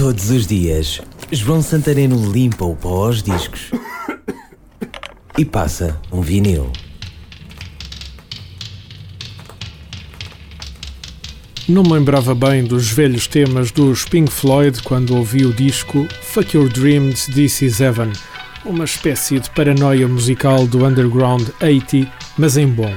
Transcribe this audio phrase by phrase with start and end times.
[0.00, 0.98] Todos os dias,
[1.30, 3.70] João Santareno limpa o pó aos discos
[5.36, 6.72] e passa um vinil.
[11.68, 16.56] Não me lembrava bem dos velhos temas dos Pink Floyd quando ouvi o disco Fuck
[16.56, 18.10] Your Dreams, This Is Heaven,
[18.64, 22.94] uma espécie de paranoia musical do underground 80, mas em bom.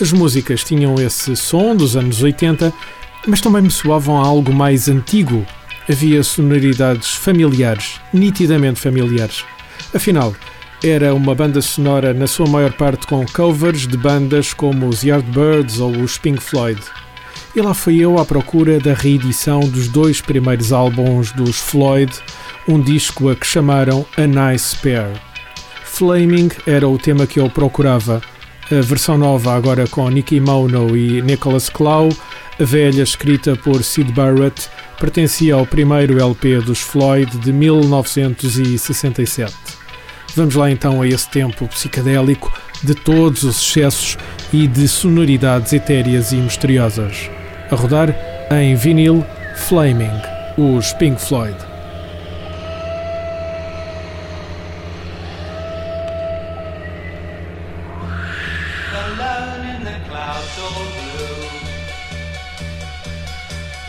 [0.00, 2.72] As músicas tinham esse som dos anos 80,
[3.26, 5.44] mas também me soavam a algo mais antigo.
[5.90, 9.44] Havia sonoridades familiares, nitidamente familiares.
[9.92, 10.36] Afinal,
[10.84, 15.80] era uma banda sonora na sua maior parte com covers de bandas como os Yardbirds
[15.80, 16.80] ou os Pink Floyd.
[17.56, 22.12] E lá fui eu à procura da reedição dos dois primeiros álbuns dos Floyd,
[22.68, 25.20] um disco a que chamaram A Nice Pair.
[25.82, 28.22] Flaming era o tema que eu procurava.
[28.70, 32.08] A versão nova agora com Nicky Mono e Nicholas Clow,
[32.60, 34.70] a velha escrita por Sid Barrett,
[35.00, 39.52] pertencia ao primeiro LP dos Floyd de 1967.
[40.36, 42.52] Vamos lá então a esse tempo psicadélico
[42.84, 44.18] de todos os excessos
[44.52, 47.30] e de sonoridades etéreas e misteriosas
[47.70, 48.14] a rodar
[48.50, 49.24] em vinil
[49.56, 50.20] Flaming,
[50.58, 51.56] os Pink Floyd.
[58.92, 61.39] Alone in the clouds all blue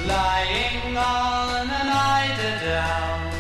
[0.08, 3.32] Lying on an eider down.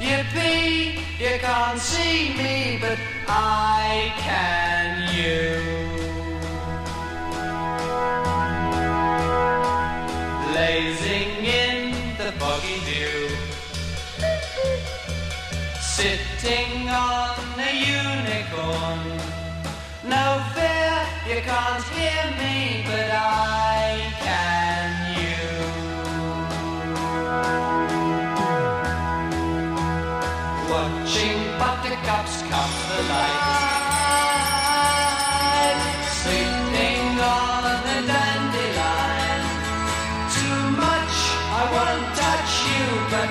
[0.00, 5.84] Yippee, you can't see me but I can you.
[10.48, 13.28] Blazing in the foggy dew.
[15.80, 19.02] Sitting on a unicorn.
[20.04, 20.96] No fear,
[21.28, 23.43] you can't hear me, but I
[31.14, 33.38] Watching buttercups come the light,
[36.10, 39.42] sleeping on a dandelion.
[40.34, 41.14] Too much,
[41.54, 43.30] I won't touch you, but